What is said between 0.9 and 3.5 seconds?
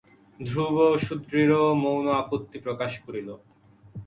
সুদৃঢ় মৌন আপত্তি প্রকাশ করিল।